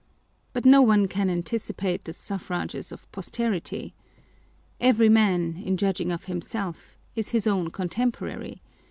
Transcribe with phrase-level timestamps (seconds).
[0.51, 3.93] But no one can anticipate the suffrages of posterity.
[4.79, 8.63] Every man, in judging of himself, is his own contemporary.